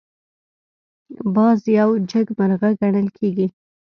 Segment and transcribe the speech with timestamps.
[1.35, 3.47] باز یو جګمرغه ګڼل کېږي